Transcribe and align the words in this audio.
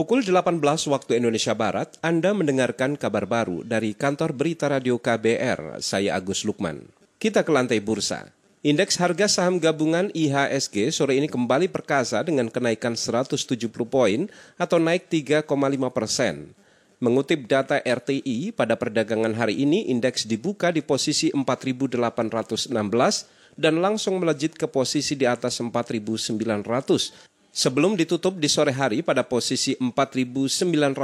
Pukul 0.00 0.24
18 0.24 0.64
waktu 0.64 1.20
Indonesia 1.20 1.52
Barat, 1.52 2.00
Anda 2.00 2.32
mendengarkan 2.32 2.96
kabar 2.96 3.28
baru 3.28 3.60
dari 3.60 3.92
kantor 3.92 4.32
berita 4.32 4.64
radio 4.64 4.96
KBR, 4.96 5.84
saya 5.84 6.16
Agus 6.16 6.48
Lukman. 6.48 6.88
Kita 7.20 7.44
ke 7.44 7.52
lantai 7.52 7.84
bursa. 7.84 8.32
Indeks 8.64 8.96
harga 8.96 9.28
saham 9.28 9.60
gabungan 9.60 10.08
IHSG 10.16 10.88
sore 10.88 11.20
ini 11.20 11.28
kembali 11.28 11.68
perkasa 11.68 12.24
dengan 12.24 12.48
kenaikan 12.48 12.96
170 12.96 13.36
poin 13.84 14.24
atau 14.56 14.80
naik 14.80 15.12
3,5 15.12 15.44
persen. 15.92 16.56
Mengutip 16.96 17.44
data 17.44 17.76
RTI, 17.84 18.56
pada 18.56 18.80
perdagangan 18.80 19.36
hari 19.36 19.68
ini 19.68 19.92
indeks 19.92 20.24
dibuka 20.24 20.72
di 20.72 20.80
posisi 20.80 21.28
4.816 21.28 22.72
dan 23.52 23.84
langsung 23.84 24.16
melejit 24.16 24.56
ke 24.56 24.64
posisi 24.64 25.12
di 25.12 25.28
atas 25.28 25.60
4.900 25.60 26.40
sebelum 27.50 27.98
ditutup 27.98 28.38
di 28.38 28.46
sore 28.46 28.70
hari 28.70 29.02
pada 29.02 29.26
posisi 29.26 29.74
4.986. 29.78 30.94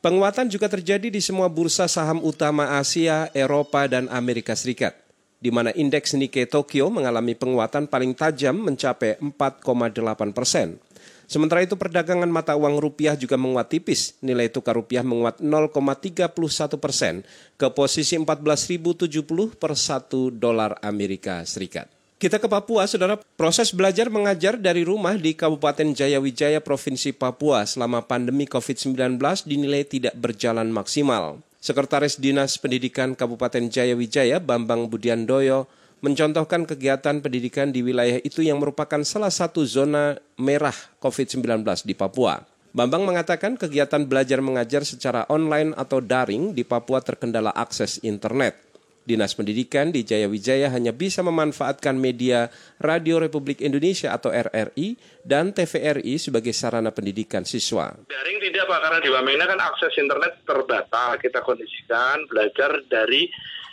Penguatan 0.00 0.48
juga 0.48 0.64
terjadi 0.64 1.12
di 1.12 1.20
semua 1.20 1.52
bursa 1.52 1.84
saham 1.84 2.24
utama 2.24 2.80
Asia, 2.80 3.28
Eropa, 3.36 3.84
dan 3.84 4.08
Amerika 4.08 4.56
Serikat, 4.56 4.96
di 5.44 5.52
mana 5.52 5.76
indeks 5.76 6.16
Nikkei 6.16 6.48
Tokyo 6.48 6.88
mengalami 6.88 7.36
penguatan 7.36 7.84
paling 7.84 8.16
tajam 8.16 8.56
mencapai 8.64 9.20
4,8 9.20 10.32
persen. 10.32 10.80
Sementara 11.28 11.62
itu 11.62 11.76
perdagangan 11.76 12.26
mata 12.26 12.56
uang 12.56 12.80
rupiah 12.80 13.14
juga 13.14 13.36
menguat 13.36 13.70
tipis. 13.70 14.18
Nilai 14.18 14.50
tukar 14.50 14.74
rupiah 14.74 15.04
menguat 15.04 15.38
0,31 15.38 16.32
persen 16.80 17.22
ke 17.54 17.70
posisi 17.70 18.18
14.070 18.18 19.54
per 19.54 19.72
1 19.76 20.42
dolar 20.42 20.80
Amerika 20.82 21.44
Serikat. 21.46 21.99
Kita 22.20 22.36
ke 22.36 22.52
Papua, 22.52 22.84
saudara. 22.84 23.16
Proses 23.16 23.72
belajar 23.72 24.12
mengajar 24.12 24.60
dari 24.60 24.84
rumah 24.84 25.16
di 25.16 25.32
Kabupaten 25.32 25.96
Jayawijaya, 25.96 26.60
Provinsi 26.60 27.16
Papua 27.16 27.64
selama 27.64 28.04
pandemi 28.04 28.44
COVID-19 28.44 29.16
dinilai 29.48 29.88
tidak 29.88 30.12
berjalan 30.20 30.68
maksimal. 30.68 31.40
Sekretaris 31.64 32.20
Dinas 32.20 32.60
Pendidikan 32.60 33.16
Kabupaten 33.16 33.72
Jayawijaya, 33.72 34.36
Bambang 34.36 34.92
Budiandoyo, 34.92 35.64
mencontohkan 36.04 36.68
kegiatan 36.68 37.24
pendidikan 37.24 37.72
di 37.72 37.80
wilayah 37.80 38.20
itu 38.20 38.44
yang 38.44 38.60
merupakan 38.60 39.00
salah 39.00 39.32
satu 39.32 39.64
zona 39.64 40.20
merah 40.36 40.76
COVID-19 41.00 41.64
di 41.88 41.96
Papua. 41.96 42.44
Bambang 42.76 43.08
mengatakan 43.08 43.56
kegiatan 43.56 44.04
belajar 44.04 44.44
mengajar 44.44 44.84
secara 44.84 45.24
online 45.32 45.72
atau 45.72 46.04
daring 46.04 46.52
di 46.52 46.68
Papua 46.68 47.00
terkendala 47.00 47.48
akses 47.56 47.96
internet. 48.04 48.69
Dinas 49.10 49.34
Pendidikan 49.34 49.90
di 49.90 50.06
Jayawijaya 50.06 50.70
hanya 50.70 50.94
bisa 50.94 51.26
memanfaatkan 51.26 51.98
media 51.98 52.46
Radio 52.78 53.18
Republik 53.18 53.58
Indonesia 53.58 54.14
atau 54.14 54.30
RRI 54.30 54.94
dan 55.26 55.50
TVRI 55.50 56.14
sebagai 56.22 56.54
sarana 56.54 56.94
pendidikan 56.94 57.42
siswa. 57.42 57.90
Daring 58.06 58.38
tidak 58.38 58.70
Pak, 58.70 58.78
karena 58.78 58.98
di 59.02 59.10
Wamena 59.10 59.50
kan 59.50 59.58
akses 59.58 59.98
internet 59.98 60.46
terbatas. 60.46 61.18
Kita 61.18 61.42
kondisikan 61.42 62.30
belajar 62.30 62.86
dari 62.86 63.26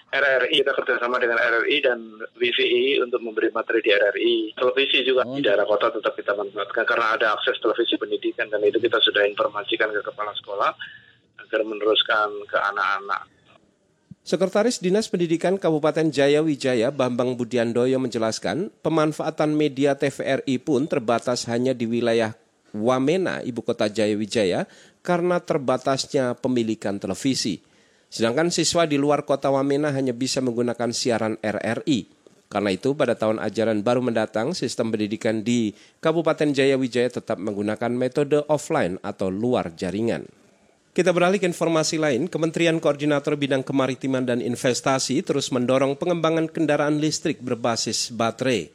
RRI 0.08 0.64
kita 0.64 0.72
kerjasama 0.72 1.20
dengan 1.20 1.38
RRI 1.38 1.78
dan 1.84 2.00
WVI 2.40 3.04
untuk 3.04 3.20
memberi 3.22 3.54
materi 3.54 3.84
di 3.84 3.92
RRI. 3.94 4.58
Televisi 4.58 5.04
juga 5.04 5.28
oh. 5.28 5.36
di 5.36 5.44
daerah 5.46 5.68
kota 5.68 5.94
tetap 5.94 6.16
kita 6.16 6.34
manfaatkan 6.34 6.88
karena 6.88 7.14
ada 7.14 7.38
akses 7.38 7.60
televisi 7.60 8.00
pendidikan 8.00 8.48
dan 8.50 8.64
itu 8.64 8.80
kita 8.80 8.98
sudah 9.04 9.28
informasikan 9.28 9.92
ke 9.92 10.02
kepala 10.02 10.32
sekolah 10.40 10.72
agar 11.44 11.62
meneruskan 11.62 12.34
ke 12.48 12.58
anak-anak. 12.58 13.37
Sekretaris 14.28 14.84
Dinas 14.84 15.08
Pendidikan 15.08 15.56
Kabupaten 15.56 16.12
Jaya 16.12 16.44
Wijaya 16.44 16.92
Bambang 16.92 17.40
Budiandoyo 17.40 17.96
menjelaskan, 17.96 18.76
pemanfaatan 18.84 19.56
media 19.56 19.96
TVRI 19.96 20.60
pun 20.60 20.84
terbatas 20.84 21.48
hanya 21.48 21.72
di 21.72 21.88
wilayah 21.88 22.36
Wamena, 22.76 23.40
ibu 23.40 23.64
kota 23.64 23.88
Jaya 23.88 24.20
Wijaya, 24.20 24.68
karena 25.00 25.40
terbatasnya 25.40 26.36
pemilikan 26.44 27.00
televisi. 27.00 27.64
Sedangkan 28.12 28.52
siswa 28.52 28.84
di 28.84 29.00
luar 29.00 29.24
kota 29.24 29.48
Wamena 29.48 29.96
hanya 29.96 30.12
bisa 30.12 30.44
menggunakan 30.44 30.92
siaran 30.92 31.40
RRI. 31.40 32.12
Karena 32.52 32.76
itu 32.76 33.00
pada 33.00 33.16
tahun 33.16 33.40
ajaran 33.40 33.80
baru 33.80 34.04
mendatang 34.04 34.52
sistem 34.52 34.92
pendidikan 34.92 35.40
di 35.40 35.72
Kabupaten 36.04 36.52
Jayawijaya 36.52 37.16
tetap 37.16 37.40
menggunakan 37.40 37.96
metode 37.96 38.44
offline 38.52 39.00
atau 39.08 39.32
luar 39.32 39.72
jaringan. 39.72 40.28
Kita 40.98 41.14
beralih 41.14 41.38
ke 41.38 41.46
informasi 41.46 42.02
lain, 42.02 42.26
Kementerian 42.26 42.82
Koordinator 42.82 43.38
Bidang 43.38 43.62
Kemaritiman 43.62 44.26
dan 44.26 44.42
Investasi 44.42 45.22
terus 45.22 45.54
mendorong 45.54 45.94
pengembangan 45.94 46.50
kendaraan 46.50 46.98
listrik 46.98 47.38
berbasis 47.38 48.10
baterai. 48.10 48.74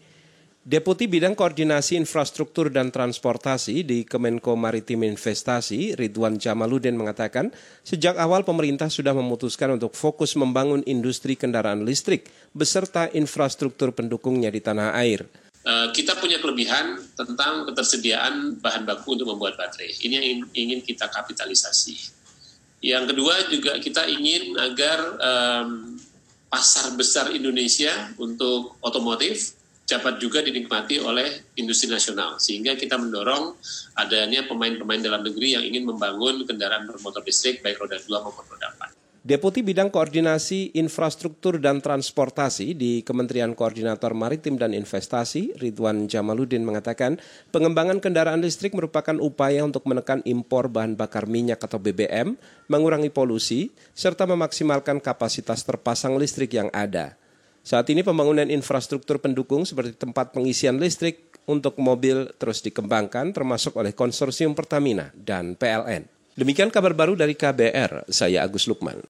Deputi 0.63 1.11
Bidang 1.11 1.35
Koordinasi 1.35 1.99
Infrastruktur 1.99 2.71
dan 2.71 2.95
Transportasi 2.95 3.83
di 3.83 4.07
Kemenko 4.07 4.55
Maritim 4.55 5.03
Investasi, 5.03 5.99
Ridwan 5.99 6.39
Jamaludin 6.39 6.95
mengatakan, 6.95 7.51
sejak 7.83 8.15
awal 8.15 8.47
pemerintah 8.47 8.87
sudah 8.87 9.19
memutuskan 9.19 9.75
untuk 9.75 9.99
fokus 9.99 10.39
membangun 10.39 10.87
industri 10.87 11.35
kendaraan 11.35 11.83
listrik 11.83 12.31
beserta 12.55 13.11
infrastruktur 13.11 13.91
pendukungnya 13.91 14.55
di 14.55 14.63
tanah 14.63 14.95
air. 14.95 15.27
Uh, 15.63 15.95
kita 15.95 16.19
punya 16.19 16.43
kelebihan 16.43 16.99
tentang 17.15 17.71
ketersediaan 17.71 18.59
bahan 18.59 18.83
baku 18.83 19.15
untuk 19.15 19.31
membuat 19.31 19.55
baterai. 19.55 19.95
Ini 20.03 20.15
yang 20.19 20.27
ingin 20.51 20.81
kita 20.83 21.07
kapitalisasi. 21.07 22.19
Yang 22.83 23.15
kedua 23.15 23.35
juga 23.47 23.73
kita 23.79 24.11
ingin 24.11 24.59
agar 24.59 24.99
um, 25.23 25.95
pasar 26.51 26.99
besar 26.99 27.31
Indonesia 27.31 28.11
untuk 28.19 28.75
otomotif 28.83 29.55
dapat 29.87 30.19
juga 30.19 30.43
dinikmati 30.43 30.99
oleh 30.99 31.43
industri 31.59 31.91
nasional 31.91 32.43
sehingga 32.43 32.75
kita 32.75 32.97
mendorong 32.99 33.55
adanya 33.99 34.47
pemain-pemain 34.47 35.03
dalam 35.03 35.23
negeri 35.23 35.59
yang 35.59 35.65
ingin 35.65 35.85
membangun 35.89 36.43
kendaraan 36.43 36.91
bermotor 36.91 37.23
listrik 37.23 37.61
baik 37.63 37.79
roda 37.83 37.99
2 37.99 38.09
maupun 38.09 38.45
roda 38.51 38.69
4. 38.79 38.92
Deputi 39.23 39.63
Bidang 39.63 39.87
Koordinasi 39.95 40.75
Infrastruktur 40.75 41.63
dan 41.63 41.79
Transportasi 41.79 42.75
di 42.75 43.07
Kementerian 43.07 43.55
Koordinator 43.55 44.19
Maritim 44.19 44.59
dan 44.59 44.75
Investasi, 44.75 45.55
Ridwan 45.63 46.11
Jamaludin 46.11 46.67
mengatakan, 46.67 47.23
pengembangan 47.55 48.03
kendaraan 48.03 48.43
listrik 48.43 48.75
merupakan 48.75 49.15
upaya 49.23 49.63
untuk 49.63 49.87
menekan 49.87 50.27
impor 50.27 50.67
bahan 50.67 50.99
bakar 50.99 51.31
minyak 51.31 51.63
atau 51.63 51.79
BBM, 51.79 52.35
mengurangi 52.67 53.15
polusi, 53.15 53.71
serta 53.95 54.27
memaksimalkan 54.27 54.99
kapasitas 54.99 55.63
terpasang 55.63 56.19
listrik 56.19 56.59
yang 56.59 56.67
ada. 56.75 57.15
Saat 57.63 57.95
ini 57.95 58.03
pembangunan 58.03 58.51
infrastruktur 58.51 59.23
pendukung 59.23 59.63
seperti 59.63 59.95
tempat 59.95 60.35
pengisian 60.35 60.83
listrik 60.83 61.39
untuk 61.47 61.79
mobil 61.79 62.27
terus 62.43 62.59
dikembangkan 62.59 63.31
termasuk 63.31 63.79
oleh 63.79 63.95
konsorsium 63.95 64.59
Pertamina 64.59 65.15
dan 65.15 65.55
PLN. 65.55 66.11
Demikian 66.33 66.73
kabar 66.73 66.97
baru 66.97 67.13
dari 67.13 67.37
KBR, 67.37 68.09
saya 68.09 68.41
Agus 68.41 68.65
Lukman. 68.65 69.05